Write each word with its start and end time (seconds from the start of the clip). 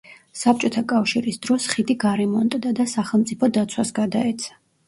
საბჭოთა 0.43 0.81
კავშირის 0.91 1.37
დროს 1.43 1.69
ხიდი 1.73 1.97
გარემონტდა 2.05 2.73
და 2.81 2.89
სახელმწიფო 2.97 3.51
დაცვას 3.59 3.97
გადაეცა. 4.01 4.61